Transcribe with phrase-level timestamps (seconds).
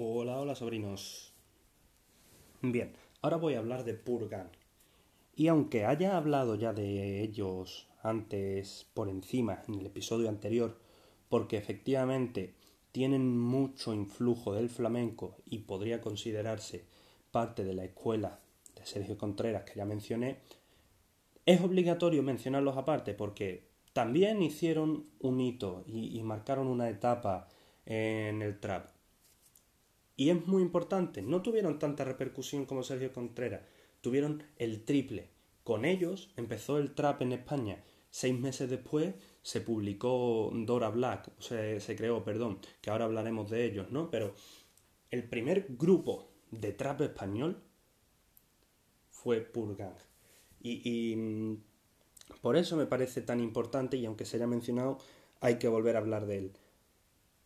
[0.00, 1.32] Hola, hola sobrinos.
[2.62, 4.48] Bien, ahora voy a hablar de Purgan.
[5.34, 10.78] Y aunque haya hablado ya de ellos antes por encima en el episodio anterior,
[11.28, 12.54] porque efectivamente
[12.92, 16.84] tienen mucho influjo del flamenco y podría considerarse
[17.32, 18.38] parte de la escuela
[18.76, 20.38] de Sergio Contreras que ya mencioné,
[21.44, 27.48] es obligatorio mencionarlos aparte porque también hicieron un hito y, y marcaron una etapa
[27.84, 28.96] en el trap
[30.18, 33.62] y es muy importante, no tuvieron tanta repercusión como Sergio Contreras,
[34.00, 35.30] tuvieron el triple.
[35.62, 37.84] Con ellos empezó el trap en España.
[38.10, 43.48] Seis meses después se publicó Dora Black, o sea, se creó, perdón, que ahora hablaremos
[43.48, 44.10] de ellos, ¿no?
[44.10, 44.34] Pero
[45.12, 47.62] el primer grupo de trap español
[49.10, 49.94] fue Purgang.
[50.60, 51.62] Y, y mm,
[52.42, 54.98] por eso me parece tan importante, y aunque se haya mencionado,
[55.40, 56.52] hay que volver a hablar de él.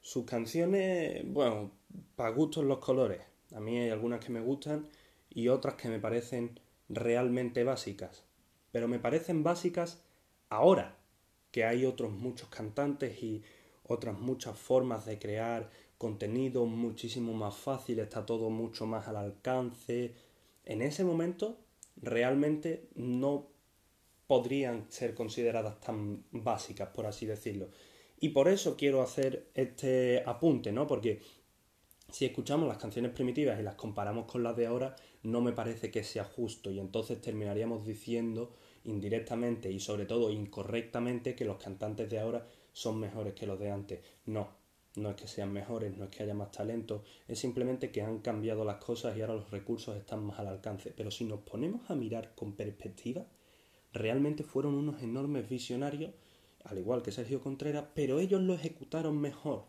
[0.00, 1.70] Sus canciones, bueno,
[2.16, 3.20] para gustos los colores.
[3.54, 4.88] A mí hay algunas que me gustan
[5.30, 8.24] y otras que me parecen realmente básicas.
[8.72, 10.02] Pero me parecen básicas
[10.48, 10.96] ahora
[11.50, 13.42] que hay otros muchos cantantes y
[13.84, 20.14] otras muchas formas de crear contenido muchísimo más fácil, está todo mucho más al alcance.
[20.64, 21.58] En ese momento
[21.96, 23.48] realmente no
[24.26, 27.70] podrían ser consideradas tan básicas, por así decirlo.
[28.20, 30.86] Y por eso quiero hacer este apunte, ¿no?
[30.86, 31.20] Porque
[32.10, 35.90] si escuchamos las canciones primitivas y las comparamos con las de ahora, no me parece
[35.90, 42.08] que sea justo y entonces terminaríamos diciendo indirectamente y sobre todo incorrectamente que los cantantes
[42.08, 44.00] de ahora son mejores que los de antes.
[44.26, 44.48] No,
[44.96, 48.18] no es que sean mejores, no es que haya más talento, es simplemente que han
[48.18, 50.92] cambiado las cosas y ahora los recursos están más al alcance.
[50.96, 53.26] Pero si nos ponemos a mirar con perspectiva,
[53.92, 56.12] realmente fueron unos enormes visionarios
[56.68, 59.66] al igual que Sergio Contreras, pero ellos lo ejecutaron mejor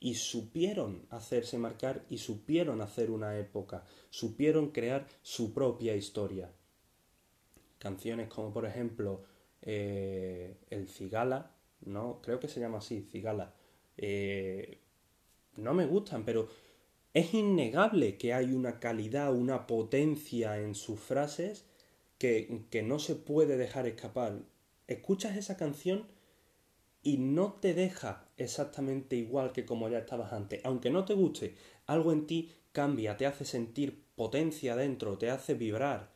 [0.00, 6.50] y supieron hacerse marcar y supieron hacer una época, supieron crear su propia historia.
[7.78, 9.22] Canciones como por ejemplo
[9.62, 12.20] eh, El Cigala, ¿no?
[12.22, 13.54] Creo que se llama así, Cigala.
[13.96, 14.80] Eh,
[15.56, 16.48] no me gustan, pero
[17.12, 21.66] es innegable que hay una calidad, una potencia en sus frases
[22.18, 24.40] que, que no se puede dejar escapar.
[24.86, 26.06] Escuchas esa canción
[27.02, 30.60] y no te deja exactamente igual que como ya estabas antes.
[30.64, 31.54] Aunque no te guste,
[31.86, 36.10] algo en ti cambia, te hace sentir potencia dentro, te hace vibrar,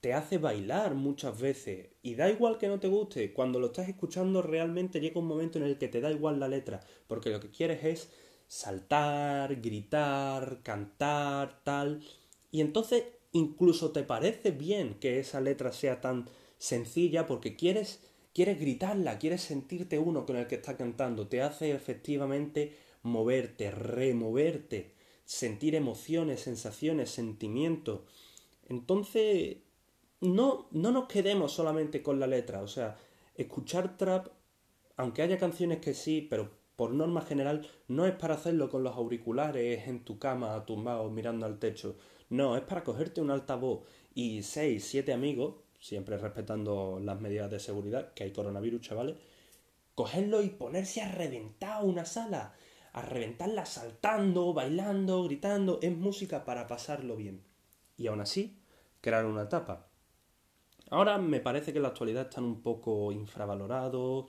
[0.00, 1.90] te hace bailar muchas veces.
[2.02, 5.58] Y da igual que no te guste, cuando lo estás escuchando realmente llega un momento
[5.58, 8.10] en el que te da igual la letra, porque lo que quieres es
[8.46, 12.02] saltar, gritar, cantar, tal.
[12.50, 18.00] Y entonces incluso te parece bien que esa letra sea tan sencilla porque quieres
[18.32, 24.94] quieres gritarla, quieres sentirte uno con el que está cantando, te hace efectivamente moverte, removerte,
[25.24, 28.00] sentir emociones, sensaciones, sentimientos.
[28.68, 29.58] Entonces,
[30.20, 32.96] no, no nos quedemos solamente con la letra, o sea,
[33.34, 34.28] escuchar trap,
[34.96, 38.96] aunque haya canciones que sí, pero por norma general, no es para hacerlo con los
[38.96, 41.96] auriculares en tu cama, tumbado, mirando al techo.
[42.30, 47.58] No, es para cogerte un altavoz y seis, siete amigos siempre respetando las medidas de
[47.58, 49.16] seguridad, que hay coronavirus, chavales,
[49.96, 52.54] cogerlo y ponerse a reventar una sala,
[52.92, 57.42] a reventarla saltando, bailando, gritando, es música para pasarlo bien.
[57.96, 58.60] Y aún así,
[59.00, 59.88] crear una etapa.
[60.90, 64.26] Ahora me parece que en la actualidad están un poco infravalorados.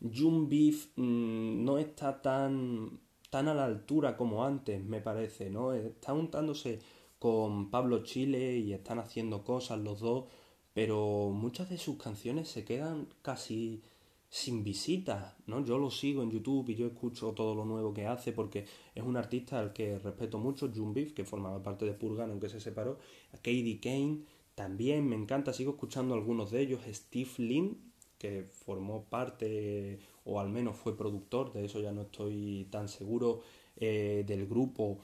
[0.00, 3.00] Jun Beef mm, no está tan,
[3.30, 5.72] tan a la altura como antes, me parece, ¿no?
[5.72, 6.78] Está untándose
[7.18, 10.26] con Pablo Chile y están haciendo cosas los dos
[10.74, 13.82] pero muchas de sus canciones se quedan casi
[14.28, 15.64] sin visitas, ¿no?
[15.64, 19.04] Yo lo sigo en YouTube y yo escucho todo lo nuevo que hace porque es
[19.04, 22.60] un artista al que respeto mucho, June Beef, que formaba parte de Purgan aunque se
[22.60, 22.98] separó,
[23.32, 24.22] Katie Kane
[24.56, 30.48] también me encanta, sigo escuchando algunos de ellos, Steve Lynn, que formó parte o al
[30.48, 33.42] menos fue productor, de eso ya no estoy tan seguro,
[33.76, 34.98] eh, del grupo,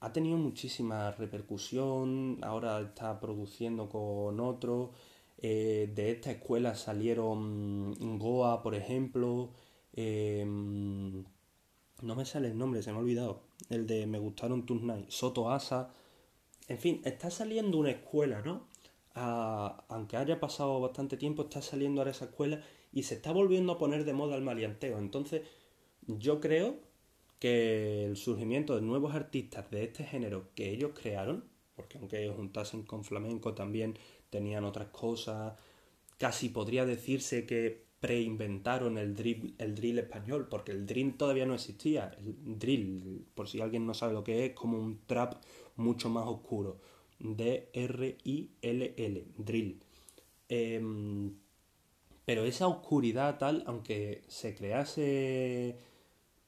[0.00, 4.90] ha tenido muchísima repercusión, ahora está produciendo con otros,
[5.46, 9.50] eh, de esta escuela salieron Goa, por ejemplo.
[9.92, 11.22] Em,
[12.00, 13.42] no me sale el nombre, se me ha olvidado.
[13.68, 15.14] El de Me gustaron tus nights.
[15.14, 15.92] Soto Asa.
[16.66, 18.72] En fin, está saliendo una escuela, ¿no?
[19.16, 22.60] aunque haya pasado bastante tiempo, está saliendo ahora esa escuela
[22.92, 24.98] y se está volviendo a poner de moda el malianteo.
[24.98, 25.42] Entonces,
[26.06, 26.78] yo creo
[27.38, 31.44] que el surgimiento de nuevos artistas de este género que ellos crearon,
[31.76, 33.98] porque aunque juntasen con flamenco también
[34.34, 35.54] tenían otras cosas.
[36.18, 41.54] Casi podría decirse que preinventaron el drill, el drill español, porque el drill todavía no
[41.54, 42.16] existía.
[42.18, 45.36] El drill, por si alguien no sabe lo que es, como un trap
[45.76, 46.80] mucho más oscuro.
[47.20, 49.80] D-R-I-L-L, drill.
[50.48, 51.36] Em,
[52.24, 55.78] pero esa oscuridad tal, aunque se crease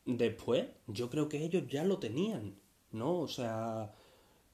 [0.05, 2.57] después, yo creo que ellos ya lo tenían,
[2.91, 3.21] ¿no?
[3.21, 3.95] O sea,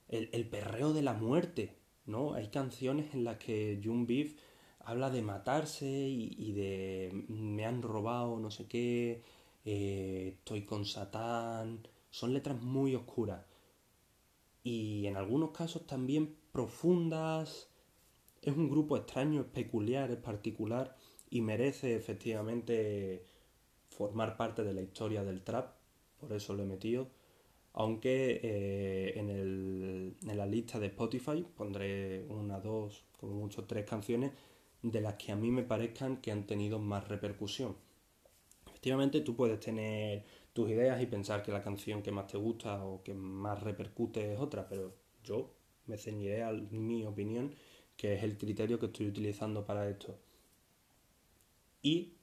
[0.09, 2.35] el, el perreo de la muerte, ¿no?
[2.35, 4.37] Hay canciones en las que Jung Beef
[4.81, 9.23] habla de matarse y, de me han robado no sé qué,
[9.65, 11.87] eh, estoy con Satán.
[12.11, 13.45] Son letras muy oscuras.
[14.65, 17.69] Y en algunos casos también profundas.
[18.43, 20.97] Es un grupo extraño, es peculiar, es particular
[21.31, 23.25] y merece efectivamente
[23.89, 25.75] formar parte de la historia del trap.
[26.19, 27.09] Por eso lo he metido.
[27.75, 33.87] Aunque eh, en, el, en la lista de Spotify pondré una, dos, como mucho tres
[33.87, 34.33] canciones
[34.83, 37.77] de las que a mí me parezcan que han tenido más repercusión.
[38.67, 42.85] Efectivamente, tú puedes tener tus ideas y pensar que la canción que más te gusta
[42.85, 44.95] o que más repercute es otra, pero
[45.25, 45.55] yo
[45.87, 47.55] me ceñiré a mi opinión,
[47.97, 50.19] que es el criterio que estoy utilizando para esto.
[51.81, 52.15] Y,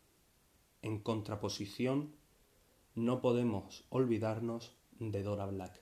[0.81, 2.13] en contraposición,
[2.95, 5.81] no podemos olvidarnos de Dora Black.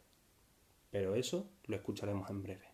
[0.89, 2.66] Pero eso lo escucharemos en breve.